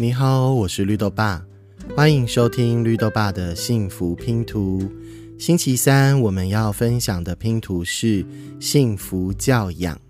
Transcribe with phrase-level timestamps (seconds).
[0.00, 1.44] 你好，我是绿豆爸，
[1.94, 4.90] 欢迎收听绿豆爸的幸福拼图。
[5.38, 8.24] 星期三我们要分享的拼图是
[8.58, 10.00] 幸福教养。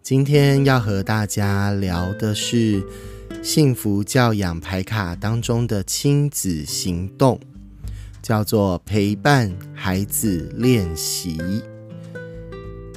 [0.00, 2.86] 今天要和大家聊的是
[3.42, 7.40] 幸福教养牌卡当中的亲子行动，
[8.22, 11.36] 叫做陪伴孩子练习。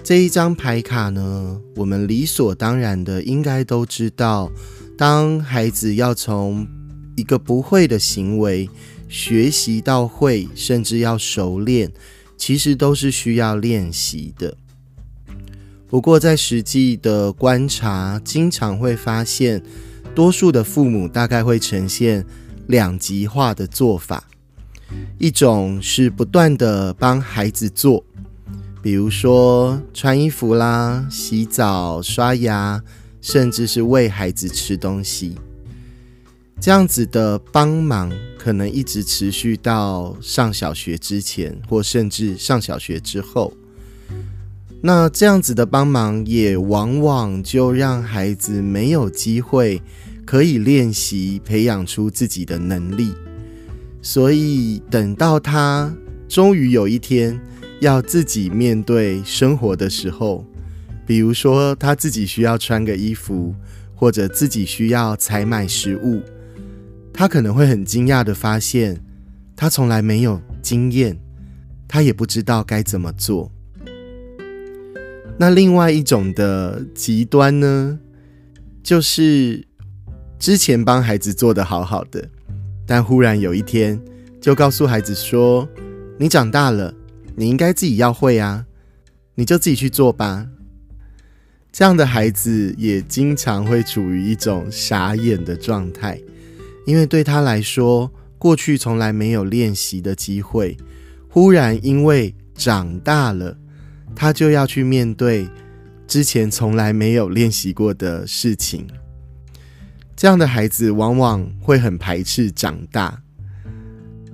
[0.03, 4.51] 这一张牌卡呢，我们理所当然的应该都知道。
[4.97, 6.67] 当孩子要从
[7.15, 8.67] 一个不会的行为
[9.07, 11.91] 学习到会，甚至要熟练，
[12.35, 14.57] 其实都是需要练习的。
[15.87, 19.61] 不过，在实际的观察，经常会发现，
[20.15, 22.25] 多数的父母大概会呈现
[22.65, 24.23] 两极化的做法：
[25.19, 28.03] 一种是不断的帮孩子做，
[28.81, 32.81] 比如说穿衣服啦、洗澡、刷牙。
[33.27, 35.35] 甚至是喂孩子吃东西，
[36.61, 43.51] 这样子的帮忙可能一直持续到上小学之前，或甚至上小学之后。
[44.81, 49.81] 那这样子的帮忙也往往就让孩子没有机会
[50.25, 53.11] 可以练习培养出自己的能力。
[54.01, 55.93] 所以等到他
[56.29, 57.37] 终于有一天
[57.81, 60.45] 要自己面对生活的时候，
[61.07, 63.55] 比如说，他自己需要穿个衣服，
[63.95, 66.21] 或者自己需要采买食物，
[67.13, 69.01] 他可能会很惊讶的发现，
[69.55, 71.17] 他从来没有经验，
[71.87, 73.49] 他也不知道该怎么做。
[75.39, 77.97] 那另外一种的极端呢，
[78.83, 79.65] 就是
[80.37, 82.27] 之前帮孩子做的好好的，
[82.85, 83.97] 但忽然有一天
[84.41, 85.65] 就告诉孩子说
[86.19, 86.93] ：“你长大了，
[87.37, 88.65] 你应该自己要会啊，
[89.35, 90.45] 你就自己去做吧。”
[91.77, 96.19] 这样的孩子也经常会处于一种傻眼的状态，
[96.87, 100.75] 因为对他来说，过去从来没有练习的机会，
[101.29, 103.55] 忽然因为长大了，
[104.15, 105.47] 他就要去面对
[106.07, 108.87] 之前从来没有练习过的事情。
[110.15, 113.21] 这样的孩子往往会很排斥长大，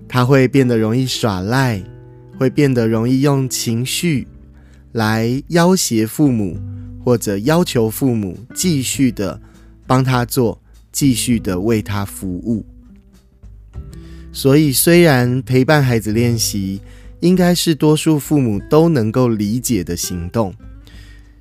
[0.07, 1.83] 他会变得容易耍赖，
[2.37, 4.29] 会变得容易用情绪
[4.93, 6.57] 来要挟父母。
[7.03, 9.41] 或者要求父母继续的
[9.85, 12.65] 帮他做，继续的为他服务。
[14.31, 16.81] 所以，虽然陪伴孩子练习
[17.19, 20.53] 应该是多数父母都能够理解的行动，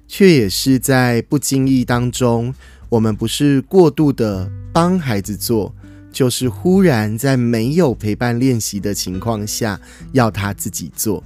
[0.09, 2.53] 却也是在不经意当中，
[2.89, 5.75] 我们不是过度的帮孩子做，
[6.13, 9.81] 就是忽然在没有陪伴练习的情况下，
[10.13, 11.23] 要他自己做。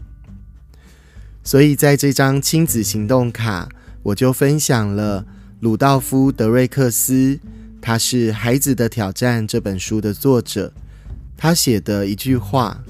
[1.43, 3.69] 所以，在这张亲子行动卡。
[4.07, 5.27] 我就分享了
[5.59, 7.41] 鲁道夫·德瑞克斯，
[7.81, 10.73] 他是《孩子的挑战》这本书的作者，
[11.37, 12.81] 他写的一句话，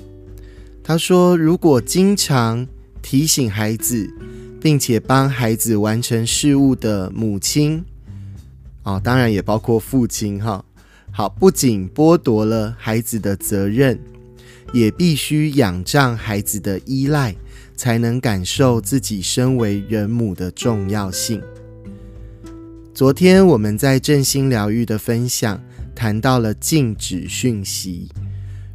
[0.84, 2.66] 他说：“如果经常
[3.00, 4.06] 提醒孩子，
[4.60, 7.82] 并且帮孩子完成事物的母亲，
[8.82, 10.62] 哦，当然也包括父亲，哈，
[11.10, 13.98] 好，不仅剥夺了孩子的责任，
[14.74, 17.34] 也必须仰仗孩子的依赖。”
[17.76, 21.40] 才能感受自己身为人母的重要性。
[22.94, 25.62] 昨天我们在振兴疗愈的分享
[25.94, 28.08] 谈到了禁止讯息。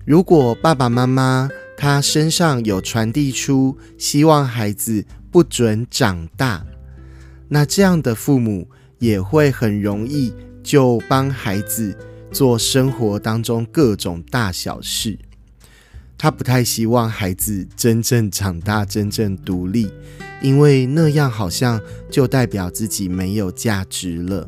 [0.05, 6.63] 如果爸爸妈妈他身上有传递出希望孩子不准长大，
[7.47, 8.67] 那这样的父母
[8.99, 11.97] 也会很容易就帮孩子
[12.31, 15.17] 做生活当中各种大小事。
[16.21, 19.91] 他不太希望孩子真正长大、真正独立，
[20.39, 24.47] 因为那样好像就代表自己没有价值了。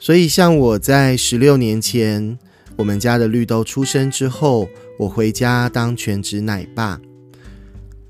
[0.00, 2.38] 所以，像我在十六年前，
[2.76, 4.66] 我们家的绿豆出生之后，
[4.98, 6.98] 我回家当全职奶爸，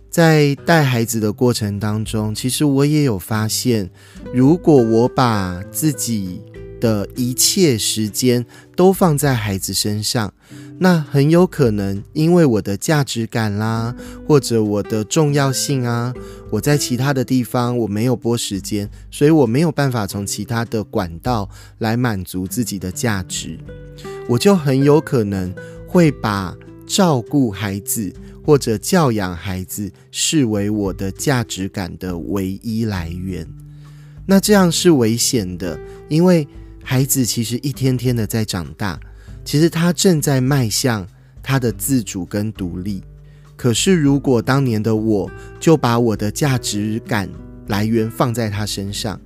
[0.08, 3.90] 在带孩子的过程当中，其实我也有发现，
[4.32, 6.40] 如果我把自己
[6.80, 8.46] 的一切时间
[8.76, 10.32] 都放在孩子身上，
[10.78, 13.96] 那很有可能，因为我的价值感啦，
[14.28, 16.12] 或者我的重要性啊，
[16.50, 23.58] 我在其他的地方我没有拨时间，所以我没有办法从其他的管道来满足自己的价值，
[24.28, 25.54] 我就很有可能
[25.88, 26.54] 会把
[26.86, 28.12] 照顾孩子
[28.44, 33.48] 或者教养孩子视为我的价值感的唯一来源。
[34.26, 35.80] 那这样是危险的，
[36.10, 36.46] 因为
[36.84, 39.00] 孩子其实一天天的在长大。
[39.46, 41.06] 其实他正在迈向
[41.40, 43.00] 他的自主跟独立，
[43.54, 47.30] 可是如果当年的我就把我的价值感
[47.68, 49.20] 来源放在他身上，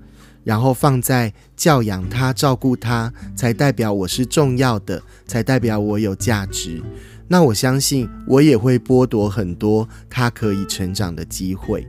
[0.44, 6.82] 然后放在教养他、照顾他，才代表我是重要的，才代表我有价值。
[7.26, 11.87] 那我相信我也会剥夺很多他可以成长的机会。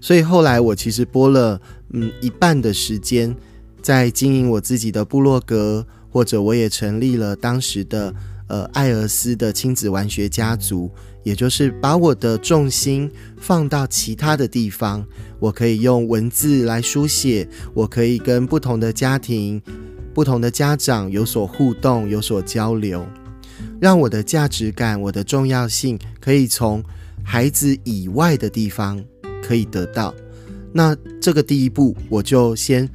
[0.00, 1.60] 所以后来我其实播了
[1.92, 3.36] 嗯一半的时间
[3.80, 8.14] 在经营我自己的部落格，或者我也成立了当时的
[8.48, 10.90] 呃艾尔斯的亲子玩学家族。
[11.24, 15.04] 也就是把我的重心放到其他的地方，
[15.38, 19.60] 我可以用文字来书写，我可以跟不同的家庭、
[20.14, 23.06] 不同的家长有所互动、有所交流，
[23.78, 26.82] 让我的价值感、我的重要性可以从
[27.22, 29.04] 孩子以外的地方
[29.42, 30.14] 可以得到。
[30.72, 32.88] 那这个第一步，我就先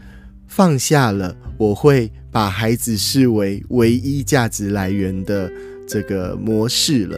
[0.47, 5.49] 放下了，我会把孩子视为唯一价值来源的
[5.87, 7.17] 这个模式了。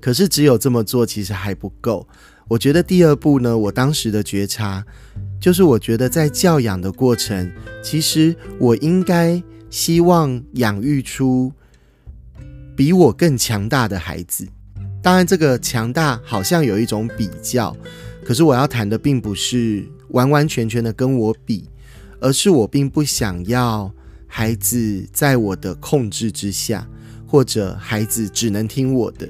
[0.00, 2.06] 可是只有这么做其实还不够。
[2.46, 4.84] 我觉得第二步呢，我当时的觉察
[5.40, 7.50] 就是，我觉得在教养的过程，
[7.82, 11.50] 其实我应该希望养育出
[12.76, 14.46] 比我更强大的孩子。
[15.02, 17.74] 当然，这个强大好像有一种比较，
[18.24, 21.68] 可是我要谈的并不是完完全全的跟我比，
[22.24, 23.92] 而是我并不想要
[24.26, 26.88] 孩子在我的控制之下，
[27.26, 29.28] 或者孩子只能听我的。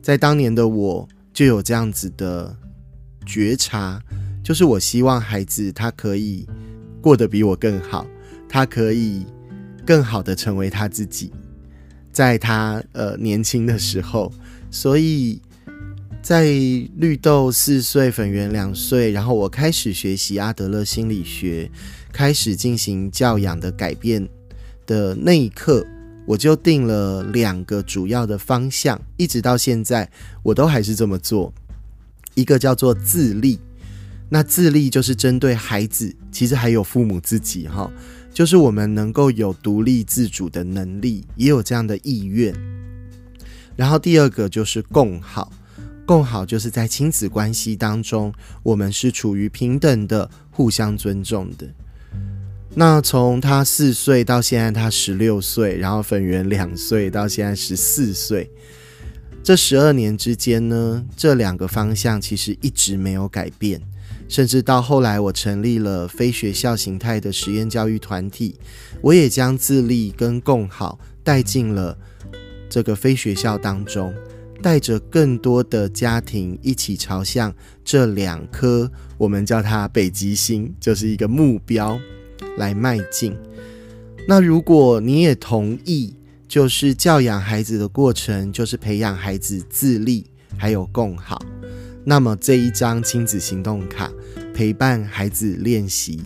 [0.00, 2.56] 在当年的我就有这样子的
[3.26, 4.00] 觉察，
[4.42, 6.48] 就是我希望孩子他可以
[7.02, 8.06] 过得比我更好，
[8.48, 9.26] 他可以
[9.84, 11.30] 更好的成为他自己，
[12.10, 14.32] 在他呃年轻的时候，
[14.70, 15.42] 所以
[16.22, 16.44] 在
[16.96, 21.70] 绿豆四岁，粉圆两岁，然后我开始学习阿德勒心理学，
[22.12, 24.28] 开始进行教养的改变
[24.86, 25.84] 的那一刻。
[26.26, 30.08] 我就定了两个主要的方向，一直到现在
[30.44, 31.52] 我都还是这么做。
[32.34, 33.58] 一个叫做自立，
[34.28, 37.90] 那自立就是针对孩子，其实还有父母自己哈，
[38.32, 42.54] 就是我们能够有独立自主的能力，也有这样的意愿。
[43.74, 45.50] 然后第二个就是共好，
[46.10, 48.34] 共好就是在亲子关系当中，
[48.64, 51.68] 我们是处于平等的、互相尊重的。
[52.74, 58.50] 那从他四岁到现在他十六岁，然后粉圆两岁到现在十四岁，
[59.40, 63.80] 这十二年之间呢，这两个方向其实一直没有改变，
[64.28, 68.56] 甚至到后来我成立了非学校形态的实验教育团体，
[69.00, 71.96] 我也将自立跟共好带进了
[72.68, 74.12] 这个非学校当中，
[74.62, 77.54] 带着更多的家庭一起朝向
[77.84, 81.98] 这两颗我们叫它北极星，就是一个目标。
[82.56, 83.36] 来迈进。
[84.26, 86.14] 那如果你也同意，
[86.48, 90.26] 就是教养孩子的过程，就是培养孩子自立，
[90.56, 91.40] 还有共好。
[92.04, 94.10] 那么这一张亲子行动卡，
[94.52, 96.20] 陪伴孩子练习，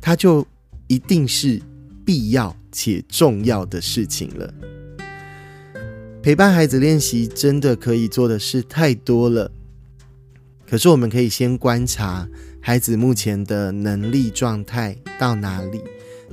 [0.00, 0.46] 它就
[0.86, 1.60] 一定是
[2.04, 4.52] 必要且重要的事情了。
[6.22, 9.50] 陪伴孩子练习，真的可以做的事太多了。
[10.68, 12.28] 可是我们可以先观察。
[12.60, 15.80] 孩子目前的能力状态到哪里？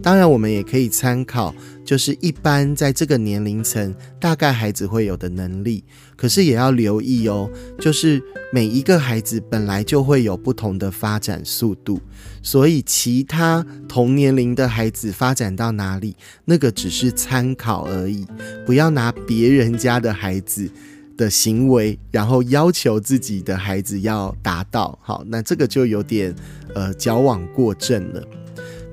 [0.01, 1.53] 当然，我们也可以参考，
[1.83, 5.83] 就是一般在这个年龄层，大概孩子会有的能力。
[6.15, 7.49] 可是也要留意哦，
[7.79, 8.21] 就是
[8.51, 11.99] 每一个孩子本来就会有不同的发展速度，
[12.41, 18.25] 所以其他同年龄的孩子发展到哪里，那个只是参考而已，
[18.65, 20.69] 不要拿别人家的孩子。
[21.17, 26.31] 的行为，然后要求自己的孩子要达到好，那这个就有点
[26.75, 28.23] 呃矫枉过正了。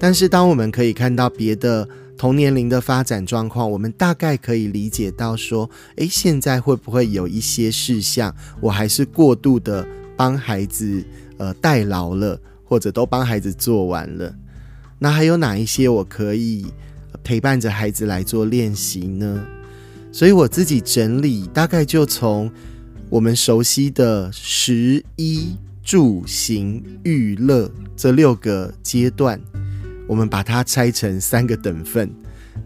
[0.05, 11.03] 但是，当我们可以看到别的同年龄的发展状况，我们大概可以理解到说，诶，现在会不会有一些事项，我还是过度的帮孩子
[11.39, 14.35] 呃代劳了，或者都帮孩子做完了？
[14.99, 16.67] 那还有哪一些我可以
[17.23, 19.43] 陪伴着孩子来做练习呢？
[20.13, 22.53] 所以我自己整理，大概就从
[23.09, 29.41] 我们熟悉的食衣住行娱乐这六个阶段，
[30.09, 32.11] 我们把它拆成三个等份。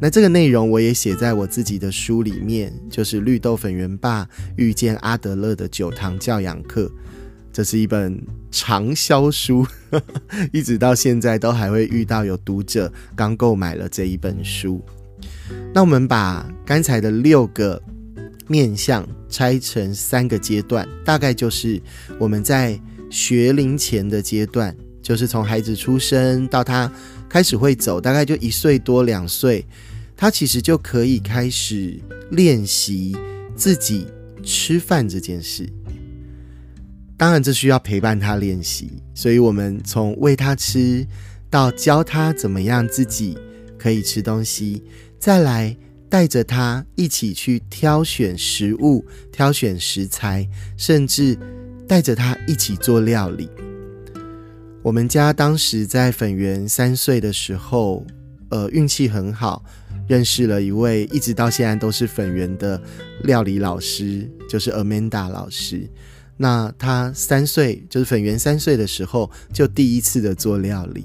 [0.00, 6.84] 那这个内容我也写在我自己的书里面，就是《绿豆粉圆爸遇见阿德勒的九堂教养课》，
[7.52, 9.66] 这是一本畅销书，
[10.52, 14.84] 一直到现在都还会遇到有读者刚购买了这一本书。
[15.72, 17.82] 那我们把刚才的六个
[18.46, 21.80] 面向拆成三个阶段，大概就是
[22.18, 22.78] 我们在
[23.08, 26.92] 学龄前的阶段，就是从孩子出生到他
[27.28, 29.66] 开始会走，大概就一岁多两岁，
[30.16, 31.98] 他其实就可以开始
[32.30, 33.16] 练习
[33.54, 34.06] 自己
[34.42, 35.68] 吃饭这件事。
[37.16, 41.06] 当然，这需要陪伴他练习，所以我们从喂他吃。
[41.50, 43.34] 到教他怎么样自己
[43.78, 44.82] 可以吃东西，
[45.18, 45.74] 再来
[46.06, 51.38] 带着他一起去挑选食物、挑选食材，甚至
[51.88, 53.48] 带着他一起做料理。
[54.82, 58.06] 我们家当时在粉圆三岁的时候，
[58.50, 59.64] 呃，运气很好，
[60.08, 62.80] 认识了一位一直到现在都是粉圆的
[63.24, 65.88] 料理老师，就是 Amanda 老师。
[66.36, 71.04] 那他三岁，就是粉圆三岁的时候，就第一次的做料理。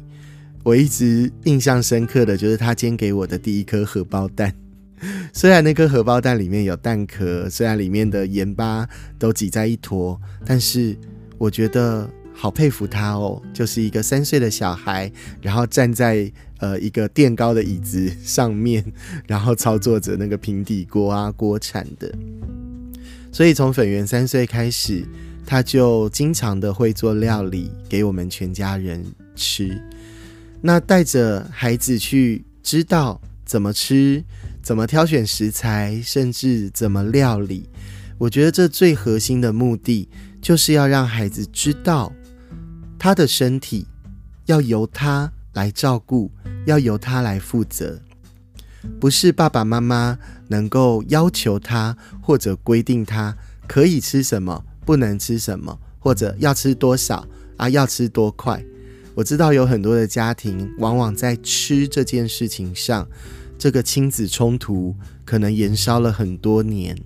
[0.63, 4.53] 我一直印象深刻的就是他煎给我的第一颗荷包蛋。
[5.33, 8.87] 虽然那颗荷包蛋里面有蛋壳，虽然里面的盐巴
[9.17, 10.95] 都挤在一坨，但是
[11.37, 12.09] 我觉得
[12.43, 15.09] 好佩服他哦，就是一个三岁的小孩，
[15.41, 18.83] 然后站在呃一个垫高的椅子上面，
[19.25, 22.13] 然后操作着那个平底锅啊锅铲的。
[23.31, 25.05] 所以从粉圆三岁开始，
[25.45, 29.01] 他就经常的会做料理给我们全家人
[29.37, 29.81] 吃。
[30.59, 34.21] 那带着孩子去知道怎么吃、
[34.61, 37.69] 怎么挑选食材，甚至怎么料理，
[38.17, 40.09] 我觉得这最核心的目的
[40.41, 42.11] 就是要让孩子知道
[42.97, 43.87] 他的身体
[44.45, 46.31] 要由他来照顾，
[46.65, 47.99] 要由他来负责。
[48.99, 50.17] 不是爸爸妈妈
[50.49, 53.35] 能够要求他或者规定他
[53.67, 57.25] 可以吃什么，不能吃什么，或者要吃多少
[57.57, 58.63] 啊，要吃多快。
[59.15, 63.07] 我知道有很多的家庭，往往在吃这件事情上，
[63.57, 66.97] 这个亲子冲突可能延烧了很多年。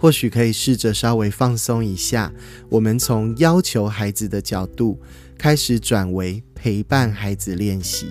[0.00, 2.32] 或许可以试着稍微放松一下，
[2.70, 4.98] 我们从要求孩子的角度
[5.36, 8.06] 开始转为陪伴孩子练习。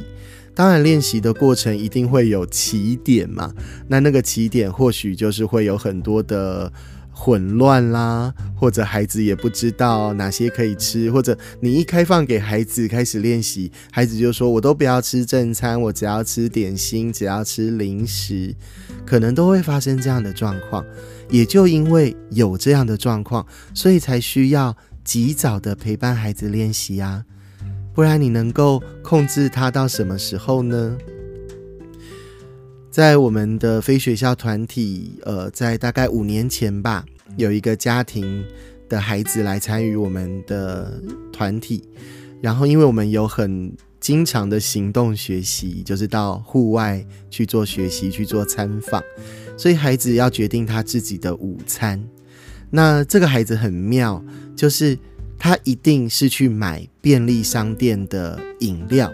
[0.53, 3.51] 当然，练习的过程一定会有起点嘛。
[3.87, 6.71] 那那个起点或许就是会有很多的
[7.11, 18.53] 混乱啦，或者孩子也不知道哪些可以吃，或者你一开放给孩子开始练习，孩子就说：“我都不要吃正餐，我只要吃点心，只要吃零食。”
[19.09, 20.85] 可能都会发生这样的状况。
[21.29, 27.23] 也就因为有这样的状况，所以才需要及早的陪伴孩子练习啊。
[27.93, 30.97] 不然你能够控制他到什么时候呢？
[32.89, 37.05] 在我们的非学校团体，呃，在大概五年前吧，
[37.37, 38.43] 有一个家庭
[38.89, 40.99] 的孩子来参与我们的
[41.31, 41.83] 团体，
[42.41, 49.03] 然后因为我们有很经常的行动学习，就是到户外去做学习、去做参访，
[49.57, 52.03] 所以孩子要决定他自己的午餐。
[52.69, 54.23] 那这个孩子很妙，
[54.55, 54.97] 就是。
[55.41, 59.09] 他一定是去买便利商店的饮料。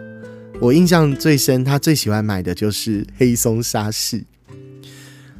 [0.59, 4.23] 我印象最深，他最喜欢买的就是黑松沙士，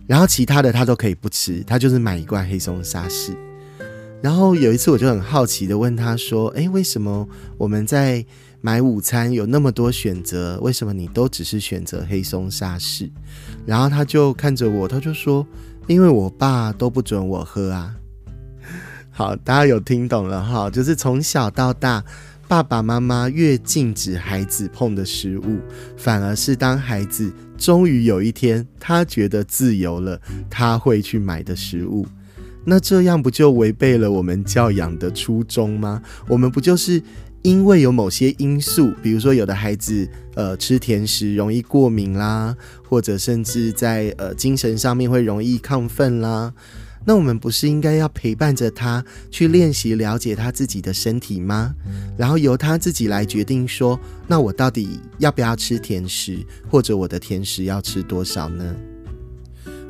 [0.06, 3.36] 然后其他的他都可以不吃，他就是买一罐黑松沙士。
[4.22, 8.24] 然后有一次，我就很好奇的问他说：“诶，为什么我们在
[8.66, 13.08] 买午餐有那么多选择，为什么你都只是选择黑松沙士？”
[13.64, 15.46] 然后他就看着我，他就说
[15.86, 17.94] ：“因为我爸都不准我喝啊。
[19.14, 20.68] ”好，大家有听懂了哈？
[20.68, 22.04] 就是从小到大，
[22.48, 25.60] 爸爸妈妈越禁止孩子碰的食物，
[25.96, 30.20] 反而是当孩子终于有一天他觉得自由了，
[30.50, 32.08] 他会去买的食物。
[32.68, 36.02] 那这样不就违背了我们教养的初衷吗？
[36.28, 37.00] 我们不就是
[37.46, 42.58] 因为有某些因素，比如说有的孩子呃吃甜食容易过敏啦，
[42.90, 46.52] 或者甚至在呃精神上面会容易亢奋啦。
[47.06, 51.76] 那我们不是应该要陪伴着他去练习了解他自己的身体吗？
[52.18, 58.76] 然后由他自己来决定说，那我到底要不要吃甜食，或者我的甜食要吃多少呢？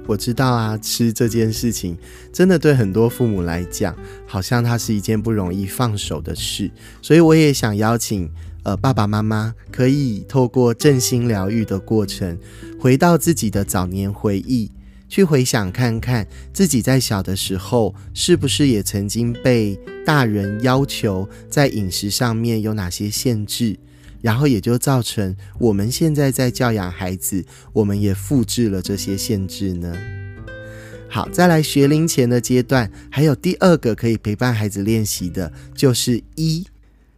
[0.08, 1.98] 我知道啊，吃这件事情
[2.32, 3.96] 真的对很多父母来讲，
[4.28, 6.70] 好像它是一件不容易放手的事。
[7.02, 8.30] 所以我也想邀请
[8.64, 12.38] 呃爸爸妈妈，可以透过正心疗愈的过程，
[12.80, 14.72] 回到自己的早年回忆。
[15.08, 23.78] 去回想看看自己在小的时候，是不是也曾经被大人要求在饮食上面有哪些限制，
[24.26, 29.96] 然后也就造成我们现在在教养孩子，我们也复制了这些限制呢？
[31.08, 36.66] 好，再来学龄前的阶段，还有第二个可以陪伴孩子练习的，就是一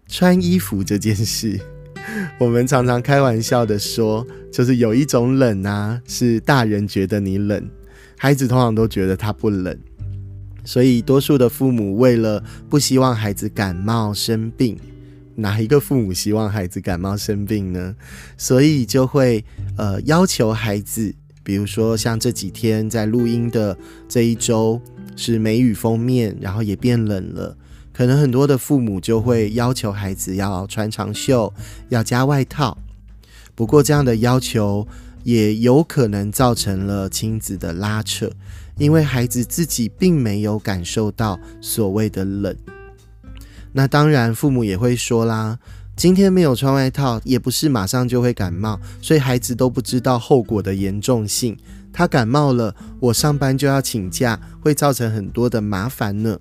[0.09, 1.57] 穿衣服这件事。
[2.37, 7.69] 我们常常开玩笑的说，就是有一种冷啊，是大人觉得你冷。
[8.17, 9.79] 孩子通常都觉得他不冷，
[10.65, 14.77] 所以多数的父母为了不希望孩子感冒生病，
[15.39, 17.95] 哪一个父母希望孩子感冒生病呢？
[18.37, 19.45] 所以就会
[19.77, 21.13] 呃要求孩子，
[21.43, 23.77] 比如说像这几天在录音的
[24.09, 24.81] 这一周
[25.15, 27.55] 是梅雨封面，然后也变冷了。
[27.93, 31.53] 可能很多的父母就会要求孩子要穿长袖，
[31.89, 32.75] 要加外套。
[33.53, 34.87] 不过这样的要求
[35.23, 38.31] 也有可能造成了亲子的拉扯，
[38.77, 42.55] 因为孩子自己并没有感受到所谓的冷。
[43.77, 45.59] 那当然，父母也会说啦，
[45.95, 51.55] 今天没有穿外套，也不是马上就会感冒，所以孩子都不知道后果的严重性。
[51.93, 56.39] 他感冒了，我上班就要请假，会造成很多的麻烦呢。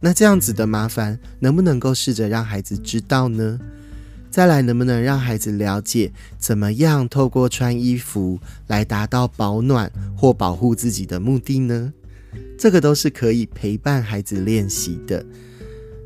[0.00, 3.58] 那这样子的麻烦，能不能够试着让孩子知道呢？
[4.30, 11.90] 再来，能不能让孩子了解怎么样透过穿衣服来达到保暖或保护自己的目的呢？
[12.58, 15.24] 这个都是可以陪伴孩子练习的。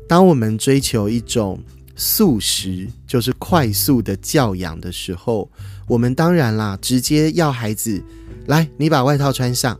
[0.07, 1.61] 当我们追求一种
[1.95, 5.49] 素食，就是快速的教养的时候，
[5.85, 8.01] 我们当然啦，直接要孩子
[8.45, 9.77] 来，你把外套穿上，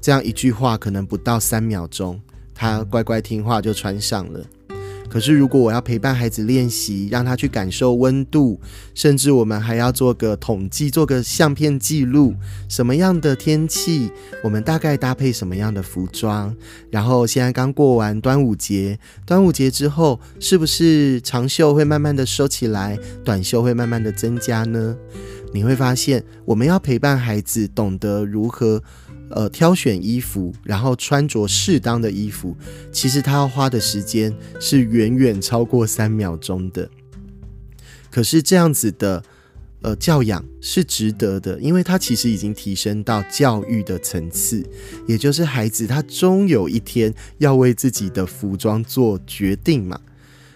[0.00, 2.20] 这样一句话可能不到三秒钟。
[2.54, 4.44] 他乖乖听话就穿上了。
[5.14, 8.60] 可是，如果我要陪伴孩子练习，让他去感受温度，
[8.96, 12.34] 甚至我们还要做个统计，做个相片记录，
[12.68, 14.10] 什么样的天气，
[14.42, 16.52] 我们大概搭配什么样的服装。
[16.90, 24.96] 然后，现在刚过完端午节，端午节之后，是不是长袖会慢慢的收起来，短袖会慢慢的增加呢？
[25.52, 28.82] 你会发现，我们要陪伴孩子懂得如何。
[29.34, 32.56] 呃，挑选衣服，然后穿着适当的衣服，
[32.92, 36.88] 其实他要花的时间是远远超过三秒钟的。
[38.12, 39.20] 可是这样子的
[39.82, 44.64] 呃教养是值得的，因为他其实已经提升到教育的层次，
[45.08, 50.00] 也就是孩子他终有一天要为自己的服装做决定嘛。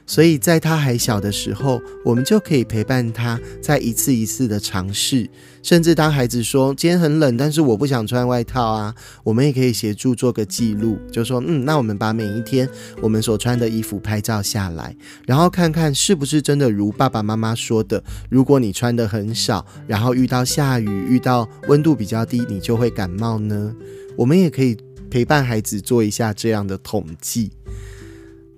[0.08, 5.28] 所以在他还小的时候，我们就可以陪伴他，在一次一次的尝试。
[5.62, 12.66] 甚至当孩子说今天很冷，但是我不想穿外套啊，我们也可以协助做个记录，就说嗯，那我们把每一天
[13.02, 14.96] 我们所穿的衣服拍照下来，
[15.26, 23.74] 然后看看是不是真的如爸爸妈妈说的，如果你穿的很少，然后遇到下雨、遇到温度比较低，你就会感冒呢？
[24.16, 24.74] 我们也可以
[25.10, 27.52] 陪伴孩子做一下这样的统计。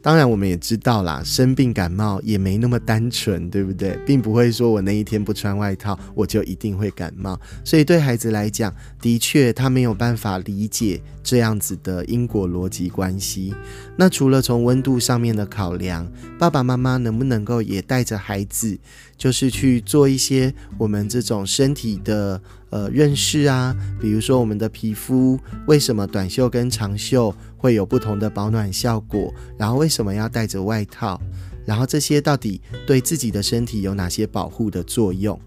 [0.03, 3.99] 当然，我们也知道啦，生病感冒也没那么单纯，对不对？
[4.07, 7.39] 并不会说我那一天不穿外套，我就一定会感冒。
[7.65, 13.55] 所以对孩子来讲，的确他没有办法理解这样子的因果逻辑关系。
[13.97, 18.79] 那除了从温度上面的考量，爸爸妈妈能不能够也带着孩子，
[19.21, 23.77] 就是去做一些我们这种身体的呃认识啊？
[24.01, 27.35] 比如说我们的皮肤为什么短袖跟长袖？
[27.59, 31.21] 会有不同的保暖效果，然后为什么要带着外套？
[31.67, 35.39] 然后这些到底对自己的身体有哪些保护的作用？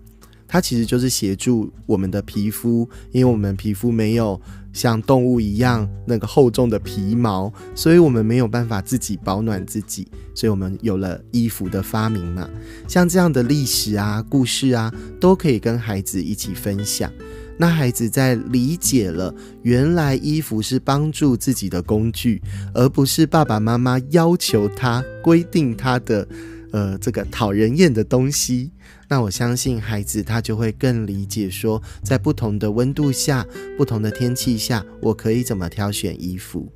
[0.47, 4.39] 它其实就是协助我们的皮肤，因为我们皮肤没有
[4.73, 12.49] 像动物一样那个厚重的皮毛，所以我们没有办法自己保暖自己，所以我们有了衣服的发明嘛。
[12.87, 17.09] 像这样的历史啊、故事啊，都可以跟孩子一起分享。
[17.55, 19.31] 那孩子在理解了
[19.61, 22.41] 原来衣服是帮助自己的工具，
[22.73, 26.27] 而不是爸爸妈妈要求他规定他的，
[26.71, 28.71] 呃，这个讨人厌的东西。
[29.13, 33.45] 那我相信孩子他就会更理解说，在不同的温度下、
[33.77, 36.67] 不同的天气下，我可以怎么挑选衣服。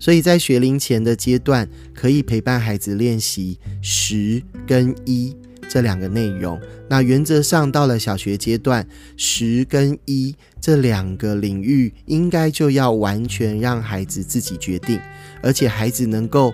[0.00, 5.36] 所以在学龄前的阶段，可以陪伴孩子练习十跟一。
[5.66, 15.00] 这两个内容，那原则上到了小学阶段，十跟一这两个领域，应该就要完全让孩子自己决定，
[15.42, 16.52] 而且孩子能够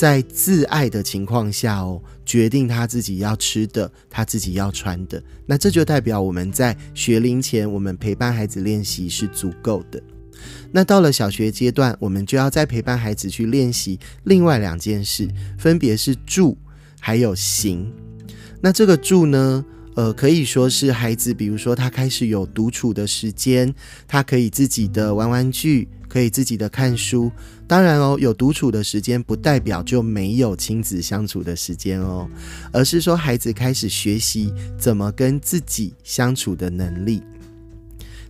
[0.00, 5.22] 在自爱的情况下哦，决定他自己要吃的，他自己要穿的。
[5.44, 10.02] 那这就代表我们在学龄前，我们陪伴孩子练习是足够的。
[10.72, 16.56] 那到了小学阶段，我们就要再陪伴孩子去练习另外两件事，分别是住
[16.98, 17.92] 还有行。
[18.62, 19.62] 那这个住呢？
[19.96, 23.74] 呃，可以说是孩子，比如说他开始有独处的时间，
[24.08, 27.30] 他可以自己的玩玩具，可以自己的看书。
[27.70, 32.28] 当然哦，有独处的时间不代表就没有亲子相处的时间哦，
[32.72, 37.22] 而是说孩子开始学习怎么跟自己相处的能力。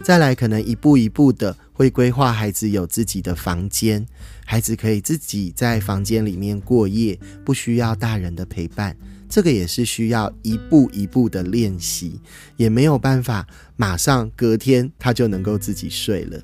[0.05, 4.07] 再来，可能一步一步的会规划孩子有自己的房间，
[4.45, 8.95] 孩子可以自己在房间里面过夜，不需要大人的陪伴。
[9.27, 12.21] 这个也是需要一步一步的练习，
[12.59, 16.39] 也没有办法马上隔天他就能够自己睡了。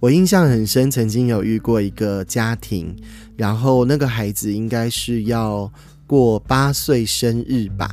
[0.00, 2.94] 我印象很深，曾经有遇过一个家庭，
[3.36, 5.72] 然后那个孩子应该是要
[6.06, 7.90] 过八岁生日吧，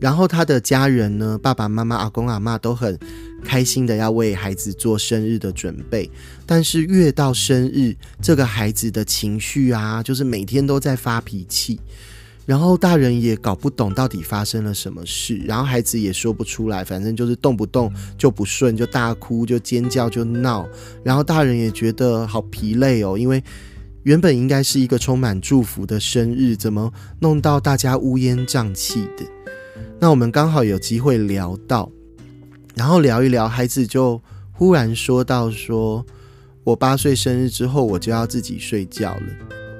[0.00, 2.98] 然后他的家人呢，爸爸妈妈、阿公阿妈都很
[3.44, 6.10] 开心的要为孩子做生日的准备。
[6.46, 11.78] 但是越到生日，这个孩子的情绪啊，就是每天都在发脾气。
[12.48, 20.66] 然后大人也搞不懂到底发生了什么事，然后孩子也说不出来，反正就是动不动就不顺，就大哭，就尖叫，就闹。
[21.04, 23.44] 然后大人也觉得好疲累哦，因为
[24.04, 29.26] 原本应该是一个充满祝福的生日，怎么弄到大家乌烟瘴气的？
[30.00, 31.92] 那我们刚好有机会聊到，
[32.74, 34.18] 然后聊一聊，孩子就
[34.52, 36.02] 忽然说到：“说
[36.64, 39.26] 我八岁生日之后，我就要自己睡觉了。”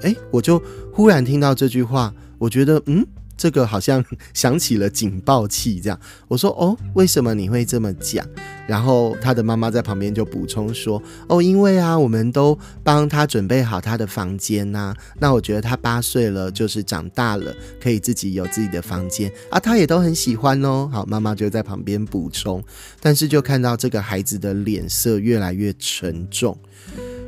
[0.05, 2.13] 哎，我就忽然听到这句话。
[2.39, 5.99] 我觉得，嗯，这个好像 响起了警报器，这样。
[6.29, 8.27] 我说，哦，为什么你会这么讲？
[8.67, 14.95] 然后他的妈妈在旁边就补充说，哦，因为啊，我们都帮他准备好他的房间呐。
[15.19, 20.87] 那我觉得他八岁了，就是长大了，可以自己有自己的房间啊，他也都很喜欢哦。
[20.93, 22.63] 好，妈妈就在旁边补充，
[23.01, 26.55] 但是就看到这个孩子的脸色越来越沉重，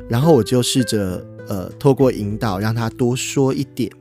[0.07, 3.91] 然后我就试着呃，透过引导让他多说一点。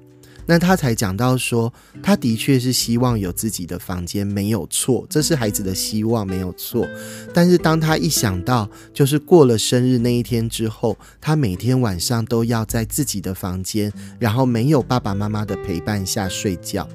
[0.51, 6.85] 那他才讲到说，他的确是希望有自己的房间，没有错，这是孩子的希望，没有错。
[7.33, 16.89] 但是当他一想到，就是过了生日那一天之后，他每天晚上都要在自己的房间，然后没有爸爸妈妈的陪伴下睡觉。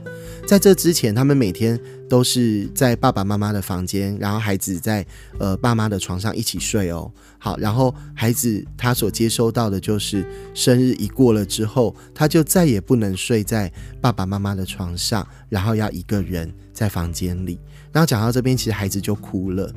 [0.48, 5.04] 在这之前，他们每天都是在爸爸妈妈的房间，然后孩子在
[5.40, 7.12] 呃爸妈的床上一起睡哦。
[7.40, 17.60] 好，然后孩子他所接收到的就是生日一过了之后，他就再也不能睡在爸爸妈妈的床上，然后要一个人在房间里。
[17.92, 19.74] 然后讲到这边，其实孩子就哭了，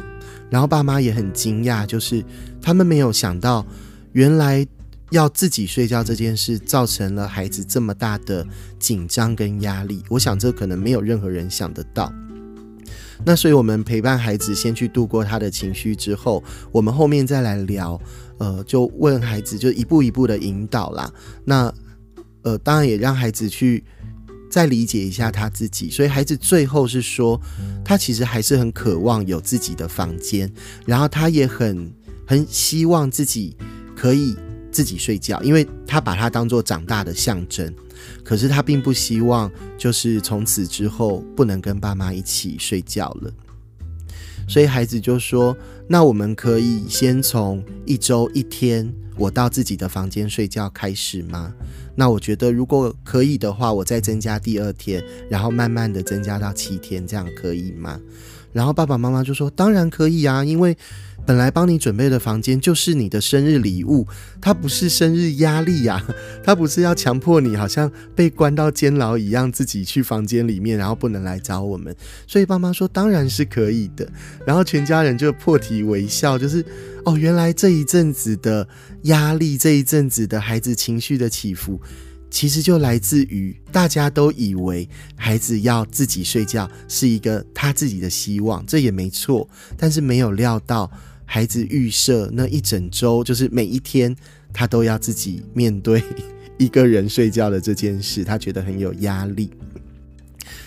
[0.50, 2.22] 然后爸妈也很惊讶，就是
[2.60, 3.64] 他们没有想到，
[4.12, 4.66] 原来
[5.10, 8.46] 要自己睡觉这件事造成了孩子这么大的
[8.78, 10.02] 紧张跟压力。
[10.08, 12.12] 我想这可能没有任何人想得到。
[13.24, 18.00] 那所以，我们陪伴孩子先去度过他的情绪之后，我们后面再来聊。
[18.38, 21.12] 呃，就问孩子，就一步一步的引导啦。
[21.44, 21.74] 那
[22.42, 23.82] 呃，当然也让孩子去
[24.48, 25.90] 再理解一下他自己。
[25.90, 27.40] 所以，孩子最后是说，
[27.84, 30.48] 他其实还是很渴望有自己的房间，
[30.86, 31.92] 然后他也很
[32.24, 33.56] 很希望自己
[33.96, 34.36] 可以
[34.70, 37.74] 自己睡觉，因为他把它当做长大的象征。
[38.22, 43.32] 可是他并不希望，就是从此之后不能跟爸妈一起睡觉了。
[44.46, 45.56] 所以孩子就说
[45.88, 51.52] ：“那我们可以先从一周一天我到自己的房间睡觉开始吗？
[51.96, 58.00] 那我觉得如果可以的话，我再增加第二天，然后慢慢的增加到七天，这样可以吗？”
[58.52, 60.76] 然后爸爸妈妈就说：“当然可以啊，因为。”
[61.28, 64.08] 本来帮你准备的房间就是你的生日礼物，
[64.40, 66.02] 它不是生日压力呀，
[66.42, 71.94] 它不是要强迫你好像被关到监牢一样，自己去房间里面，然后不能来找我们。
[72.26, 74.10] 所以爸妈说当然是可以的，
[74.46, 76.64] 然后全家人就破涕为笑，就是
[77.04, 78.66] 哦，原来这一阵子的
[79.02, 81.78] 压力，这一阵子的孩子情绪的起伏，
[82.30, 90.90] 其实就来自于大家都以为孩子要自己睡觉是一个他自己的希望，这也没错，但是没有料到。
[91.30, 94.16] 孩子预设那一整周，就是每一天
[94.50, 96.02] 他都要自己面对
[96.56, 99.50] 一个人睡觉的这件事，他觉得很有压力，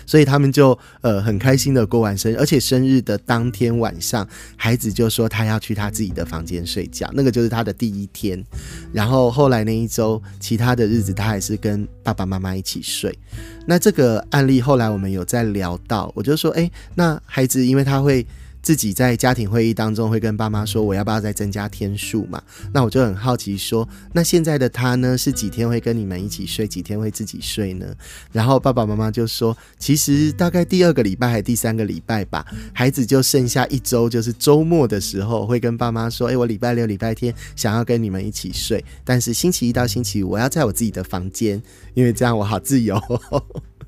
[0.06, 8.42] 所以他们就呃很开心的过完生日，而且生日的当天晚上，孩子就说他要去他自己的房间睡觉，那个就是他的第一天。
[8.94, 13.18] 然后后来那一周，其他的日子他还是跟爸爸妈妈一起睡。
[13.66, 18.24] 那这个案例后来我们有在聊到，我就说，哎，那孩子因为他会。
[18.62, 22.42] 自己在家庭会议当中会跟爸妈说，我要不要再增加天数嘛？
[22.74, 27.86] 那我就很好奇说，那现在的他呢，是几天会跟你们一起睡，几天会自己睡呢？
[28.32, 41.62] 然后爸爸妈妈就说，其实大概第二个礼拜还第三个礼拜吧，孩子就剩下一周，就是周末的时候会跟爸妈说，哎，我礼拜六、礼拜天想要跟你们一起睡，但是星期一到星期五我要在我自己的房间，
[41.94, 43.02] 因为这样我好自由。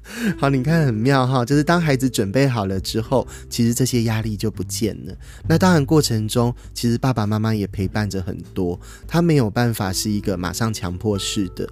[0.38, 5.16] 好，你看很妙哈，就是当孩子准备好了之后，其实这些压力就不见了。
[5.48, 11.68] 那当然过程中，其实爸爸妈妈也陪伴着很多，他没有办法是一个马上强迫式的。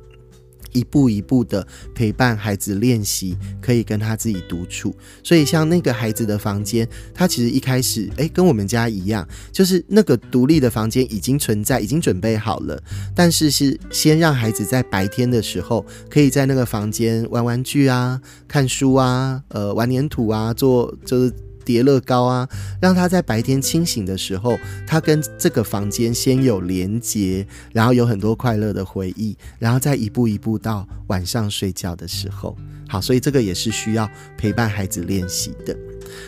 [0.73, 4.95] 一步一步的陪伴孩子练习，可以跟他自己独处。
[5.23, 12.81] 所以像那个孩子的房间，他其实一开始，诶，跟我们家一样，就是那个独立的房间已经存在，已经准备好了。
[13.15, 21.33] 但是是先让孩子在白天的时候，可以在那个房间玩玩具啊、看书啊、呃玩粘土啊，做就是。
[21.63, 22.47] 叠乐高啊，
[22.81, 32.57] 让他在白天清醒的时候，他跟这个房间先有连接，然后有很多快乐的回忆，然后再一步一步到晚上睡觉的时候。
[32.87, 35.75] 好，所以这个也是需要陪伴孩子练习的。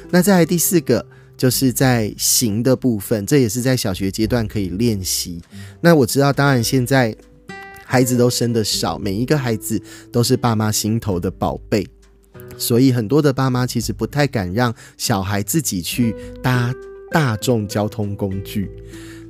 [0.10, 5.42] 那再来第四个，就是在行的部分，这也是在小学阶段可以练习。
[5.82, 7.14] 那我知道，当然现在
[7.86, 11.86] 孩子都生的少，每一个孩子都是爸妈心头的宝贝，
[12.58, 16.74] 所以很多的爸妈其实不太敢让小孩自己去搭
[17.12, 18.70] 大众交通工具。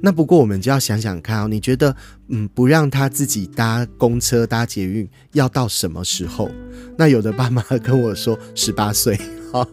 [0.02, 1.96] 那不过我们就要想想看哦，你觉得，
[2.28, 6.52] 嗯，不让他自己搭公车、搭捷运，要到什么时候？
[6.98, 9.18] 那有的爸妈跟我说十八岁。
[9.52, 9.66] 哈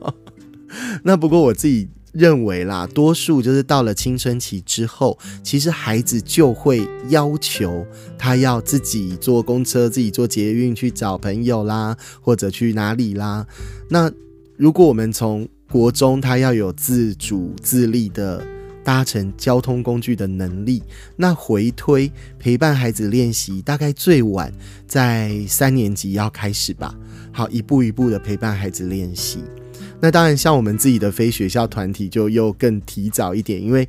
[1.02, 7.86] 那不过我自己认为啦，多数就是到了青春期之后，其实孩子就会要求
[8.18, 13.46] 他要自己坐公车、自己坐捷运去找朋友啦，或者去哪里啦。
[13.88, 14.10] 那
[14.56, 18.46] 如果我们从国中，他要有自主自立的。
[18.82, 20.82] 搭乘交通工具的能力，
[21.14, 24.50] 那回推陪伴孩子练习，大概最晚
[24.86, 26.96] 在三年级要开始吧。
[27.30, 29.40] 好，一步一步的陪伴孩子练习。
[30.00, 33.88] 那当然，像我们自己的非学校团体就又更提早一点，因为。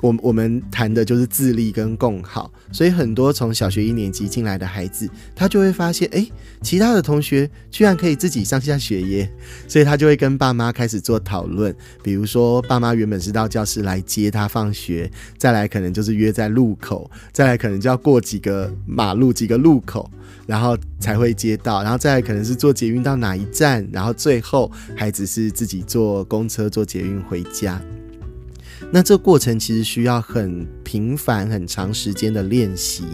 [0.00, 6.26] 我我们谈的就是自立跟共好，所以很多从小学一年级进来的孩子，他就会发现，哎，
[6.62, 9.30] 其他的同学居然可以自己上下学耶，
[9.68, 11.74] 所以他就会跟爸妈开始做讨论。
[12.02, 20.10] 比如说，爸妈原本是到教室来接他放学，再来可能就是约在路口，再来可能就要过几个马路、几个路口，
[20.46, 27.80] 然后才会接到，然后再来可能是坐捷运到哪一站，然后最后孩子是自己坐公车、坐捷运回家。
[28.92, 33.04] 那这过程其实需要很频繁、很长时间的练习，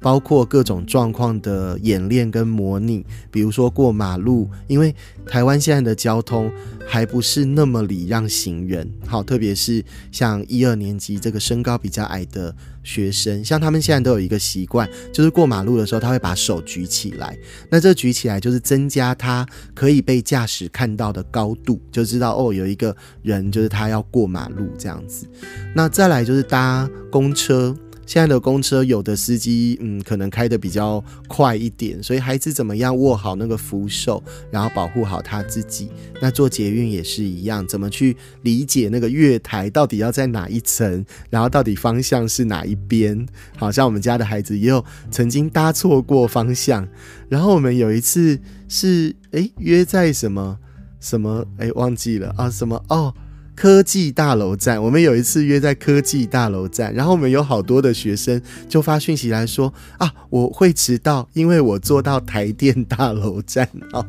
[0.00, 3.04] 包括各种状况的演练跟模拟。
[3.32, 4.94] 比如说过马路，因为
[5.26, 6.48] 台湾现在的交通
[6.86, 12.54] 还不是那么礼让行人，好，特别是像一二年级这个身高比较矮的。
[12.84, 17.36] 学生像他们现在都有一个习惯，就是过马路的时候，他会把手举起来。
[17.68, 19.44] 那这举起来就是增加他
[19.74, 25.26] 可以被驾驶看到的高度，就知道哦，有一个人就是他要过马路这样子。
[25.74, 27.76] 那再来就是搭公车。
[28.06, 35.88] 现在的公车有的司机，嗯，可能开的比较快一点，所以孩子怎么样握好那个扶手，然后保护好他自己。
[36.20, 43.26] 那坐捷运也是一样，怎么去理解那个月台到底要在哪一层，然后到底方向是哪一边？
[43.56, 46.86] 好像我们家的孩子也有曾经搭错过方向，
[47.28, 48.38] 然后我们有一次
[48.68, 50.58] 是哎约在什么
[51.00, 53.14] 什么哎忘记了啊什么哦。
[53.54, 64.04] 科技大楼站，我们有一次约在科技大楼站，然后我们有好多的学生就发讯息来说啊，我会迟到，因为我坐到台电大楼站哦，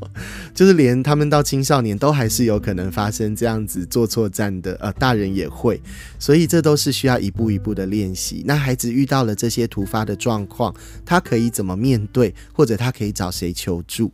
[0.53, 5.79] 就是连他们到青少年都还是有可能发生这样子坐错站的，呃，大人也会，
[6.17, 8.43] 所以这都是需要一步一步的练习。
[8.45, 10.73] 那孩子遇到了这些突发的状况，
[11.05, 14.11] 他可以怎么面对，或者他可以找谁求助？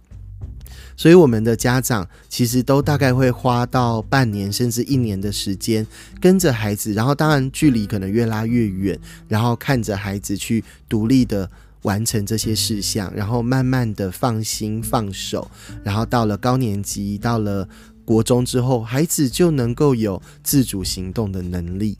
[0.97, 5.85] 所以，我们的家长其实都大概会花到半年甚至一年的时间，
[6.19, 11.49] 跟着孩子，然后当然距离可能越拉越远，然后看着孩子去独立的
[11.81, 15.49] 完成这些事项，然后慢慢的放心放手，
[15.83, 17.67] 然后到了高年级，到了
[18.05, 21.97] 国中之后，孩子就能够有自主行动的能力。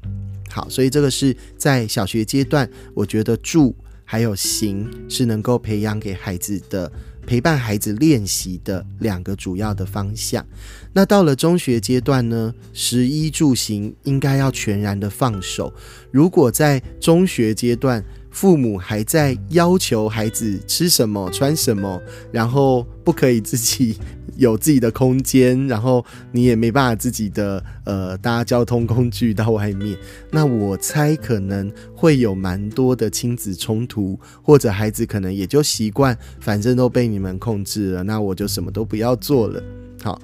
[0.49, 3.75] 好，所以这个是在小学阶段，我觉得住
[4.05, 6.91] 还有行是能够培养给孩子的。
[7.25, 10.45] 陪伴孩子练习的两个主要的方向。
[10.93, 15.73] 那到了中学阶段呢，食衣住行应该要全然的放手。
[16.11, 23.97] 如果在中学阶段，父母还在要求孩子吃什么、穿什么，然后不可以自己
[24.41, 29.97] 有自己的空间，然后你也没办法自己的呃搭交通工具到外面。
[30.31, 39.63] 那我猜可能会有蛮多的亲子冲突，或者孩子可能也就习惯，反正都被你们控制了，那我就什么都不要做了。
[40.01, 40.19] 好，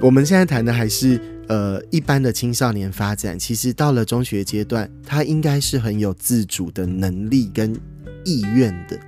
[0.00, 1.20] 我们现在谈的还是。
[1.46, 7.78] 呃，一般的青少年发展，其实到了中学阶段，他应该是很有自主的能力跟
[8.24, 8.98] 意愿的。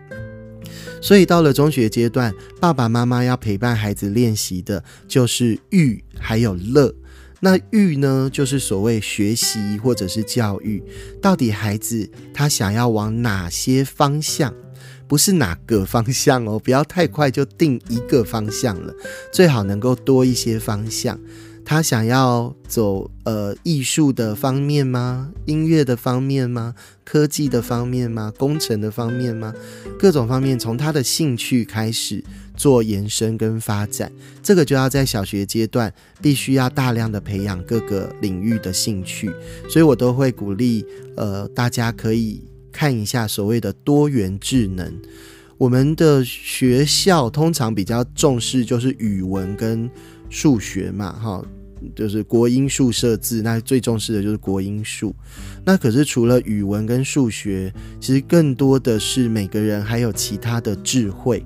[1.01, 6.95] 所以到了中学阶段，爸爸妈妈要陪伴孩子练习的就是育还有乐。
[7.41, 10.83] 那育呢，就是所谓学习或者是教育，
[11.21, 14.55] 到底孩子他想要往哪些方向？
[15.09, 18.93] 不是哪个方向哦，不要太快就定一个方向了，
[19.33, 21.17] 最好能够多一些方向。
[21.69, 25.33] 他想要走呃艺术的方面吗？
[25.47, 26.77] 音乐的方面吗？
[27.05, 28.33] 科技的方面吗？
[28.39, 29.53] 工程的方面吗？
[29.99, 32.23] 各种方面，从他的兴趣开始
[32.57, 34.13] 做延伸跟发展，
[34.45, 39.29] 这个就要在小学阶段必须要大量的培养各个领域的兴趣，
[39.69, 44.95] 所以我都会鼓励呃大家可以看一下所谓的多元智能。
[45.59, 49.91] 我们的学校通常比较重视就是语文跟
[50.29, 51.45] 数学嘛，哈。
[51.95, 55.15] 就是国英数设置，那最重视的就是国英数。
[55.63, 61.45] 那可是除了语文跟数学，其实更多的是每个人还有其他的智慧，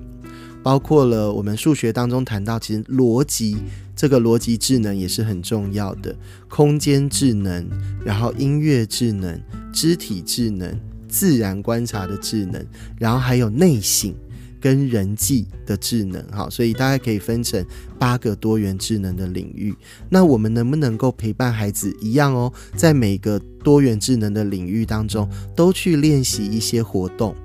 [0.63, 3.57] 包括了我们数学当中谈到，其实逻辑
[3.93, 6.15] 这个逻辑智能也是很重要的，
[6.47, 7.67] 空间智能，
[8.03, 9.39] 然后音乐智能、
[9.73, 10.73] 肢体智能、
[11.09, 12.65] 自然观察的智能，
[12.97, 14.15] 然后还有内省。
[14.61, 17.65] 跟人际的智能，哈，所以大概可以分成
[17.97, 19.75] 八个多元智能的领域。
[20.07, 27.35] 那我们能不能够陪伴孩子一样哦，在每个多元智能的领域当中，都去练习一些活动，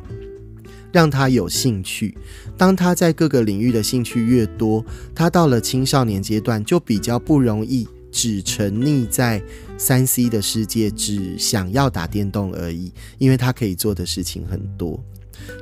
[0.93, 2.17] 让他有兴趣。
[2.59, 9.43] 当他在各个领域的兴趣越多，他到了青少年阶段就比较不容易只沉溺在
[9.79, 15.03] 三 C 的世界，只想要打电动而已，因为他可以做的事情很多。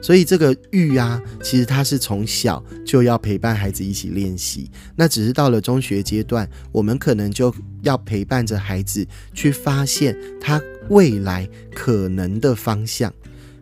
[0.03, 4.71] 所以这个育啊，其实他是从小就要陪伴孩子一起练习。
[4.97, 13.13] 那只是到了中学阶段，我们可能就要陪伴着孩子去发现他未来可能的方向，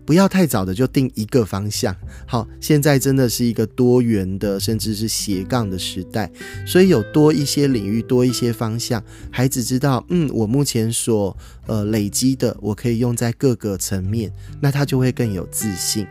[0.04, 1.94] 不要太早的就定一个方向。
[2.26, 6.30] 好，现在真的是一个多元的，甚至是斜杠的时代，
[6.66, 11.36] 所以有多一些领域，多一些方向，孩子知道，嗯，我目前所
[11.66, 16.06] 呃累积的，我可以用在各个层面，那他就会更有自信。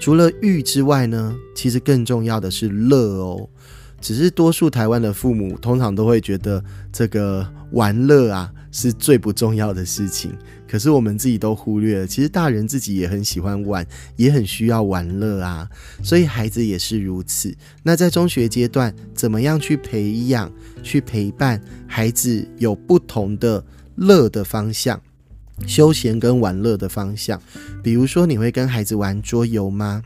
[0.00, 3.48] 除了欲之外呢，其实更重要的是乐哦。
[4.00, 6.62] 只是多数台湾的父母通常都会觉得
[6.92, 10.32] 这个玩乐啊是最不重要的事情，
[10.68, 13.84] 可是我们自己都忽略了，其实大人自己也很喜欢玩，
[14.16, 15.68] 也很需要玩乐啊。
[16.02, 17.52] 所以孩子也是如此。
[17.82, 20.52] 那在中学阶段，怎么样去培养、
[20.82, 23.64] 去陪伴孩子有不同的
[23.96, 25.00] 乐的方向？
[25.66, 27.42] 休闲跟玩乐的方向，
[27.82, 30.02] 比如说你会跟孩子玩桌游吗？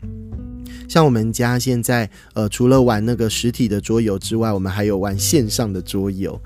[0.89, 6.41] 像我们家现在，呃，除了玩那个实体的桌游之外，我们还有玩线上的桌游。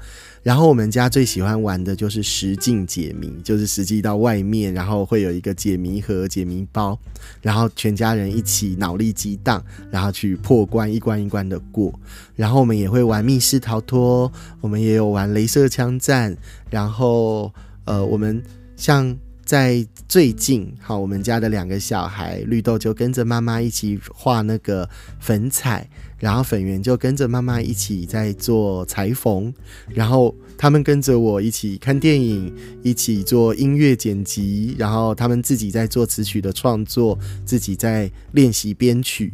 [0.48, 6.98] 然后我们家最喜欢玩的就是实境解谜，就是实际到外面，然后会有一个解谜盒、解谜包，
[7.42, 11.94] 然后全家人一起脑力激荡，然后去破关，一关一关的过。
[12.34, 14.32] 然后我们也会玩密室逃脱，
[14.62, 16.34] 我们也有玩镭射枪战，
[16.70, 18.42] 然后呃，我们。
[18.78, 24.88] 像在最近，好，我们家的两个小孩绿豆就跟着妈妈一起画那个
[25.22, 29.54] 粉彩，然后粉圆就跟着妈妈一起在做裁缝，
[29.88, 39.32] 然后他们跟着我一起看电影，一起做音乐剪辑，然后他们自己在做词曲的创作，自己在练习编曲。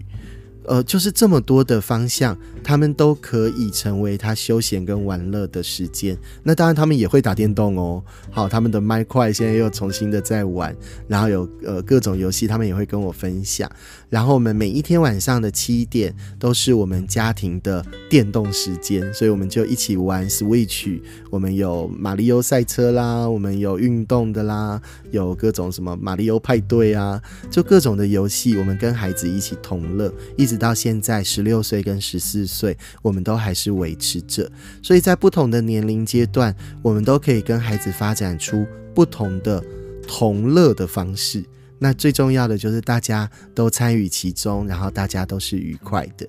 [0.65, 6.17] 呃，就是这么多的方向，他们都可以成为他休闲跟玩乐的时间。
[6.41, 8.01] 那当然，他们也会打电动哦。
[8.31, 10.73] 好，他们的麦块现在又重新的在玩，
[11.07, 13.69] 然后有呃各种游戏，他们也会跟我分享。
[14.09, 21.01] 然后我们每一天晚上的七点都是我们家庭的电动时间，所以我们就一起玩 Switch。
[21.29, 27.21] 我们有马里奥赛车啦，我们有运动的啦，有各种什么马里奥派对啊，
[27.51, 30.52] 就各种的游戏，我们跟孩子一起同乐，一直。
[30.53, 34.47] 直到现在，十六岁跟十四岁，我们都还是维持着。
[34.83, 38.63] 所以在不同的年龄阶段，我们都可以跟孩子发展出
[38.93, 39.63] 不同的
[40.07, 41.43] 同乐的方式。
[41.79, 46.27] 那最重要的就是大家都参与其中，然后大家都是愉快的。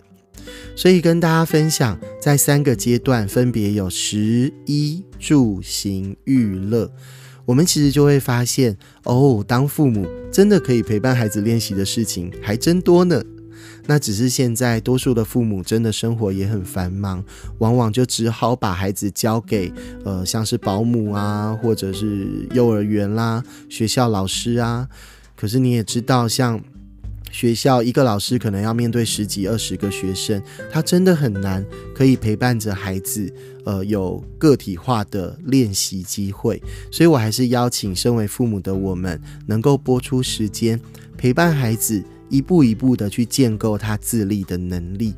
[0.74, 6.90] 所以跟大家分享，在三个阶段分别有食衣住行娱乐，
[7.44, 13.22] 我们其实就会发现，哦，当父母真的可以陪伴孩子练习的事情还真多呢。
[13.87, 17.23] 那只是现在多数的父母真的生活也很繁忙，
[17.59, 19.70] 往往就只好把孩子交给
[20.05, 24.88] 呃像是保姆啊，或者是幼儿园啦、学校老师啊。
[25.37, 26.59] 可是你也知道，像
[27.31, 30.42] 学校一个老师可能要面对十几二十个学生，
[30.73, 31.62] 他真的很难
[31.94, 33.31] 可以陪伴着孩子，
[33.66, 36.62] 呃，有个体化的练习机会。
[36.90, 40.81] 所以我还是邀请身为父母的我们，能够播出时间
[41.18, 42.03] 陪伴孩子。
[42.35, 45.14] 一步一步的去建构他自立的能力。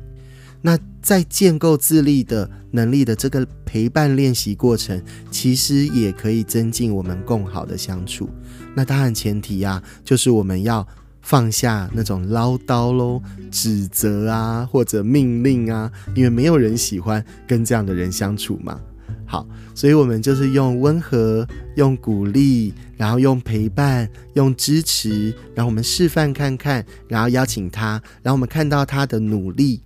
[0.61, 5.01] 那在建构自立的能力的这个陪伴练习过程，
[5.31, 8.29] 其实也可以增进我们更好的相处。
[8.75, 10.85] 那当然前提啊，就是我们要
[11.21, 13.21] 放下那种唠叨喽、
[13.51, 18.79] 指责啊或者命令啊，因为没有人喜欢跟这样的人相处嘛。
[19.25, 19.45] 好，
[19.75, 21.45] 所以我们就是用温和、
[21.75, 29.81] 用鼓励，然后用陪伴、用支持，然后我们示范看看，然后邀请他，然后我们看到他的努力，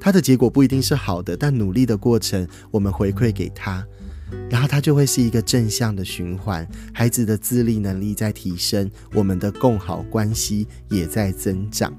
[0.00, 3.86] 他的结果不一定是好的，但努力的过程我们回馈给他，
[4.50, 11.92] 然后他就会是一个正向的循环，孩子的自立能力在提升，我们的共好关系也在增长。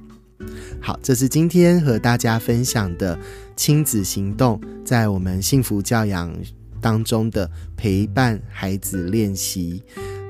[0.81, 3.17] 好，这是今天和大家分享的
[3.55, 6.35] 亲子行动，在我们幸福教养。
[6.81, 9.81] 当中的陪伴孩子练习。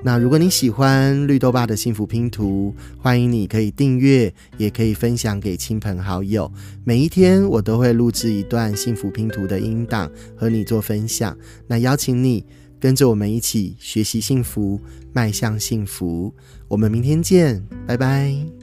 [0.04, 6.52] 那如果你喜欢绿豆爸的幸福拼图，欢迎你可以订阅，也可以分享给亲朋好友。
[6.84, 11.38] 每一天我都会录制一段幸福拼图的音档和你做分享。
[11.68, 12.44] 那邀请你
[12.80, 14.82] 跟着我们一起学习幸福，
[15.14, 16.34] 迈向幸福。
[16.68, 18.61] 我们明天见，拜拜。